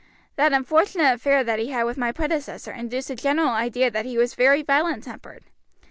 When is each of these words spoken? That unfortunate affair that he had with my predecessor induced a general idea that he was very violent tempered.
That 0.35 0.51
unfortunate 0.51 1.13
affair 1.13 1.43
that 1.43 1.59
he 1.59 1.69
had 1.69 1.83
with 1.85 1.95
my 1.95 2.11
predecessor 2.11 2.71
induced 2.71 3.11
a 3.11 3.15
general 3.15 3.49
idea 3.49 3.91
that 3.91 4.03
he 4.03 4.17
was 4.17 4.33
very 4.33 4.63
violent 4.63 5.03
tempered. 5.03 5.43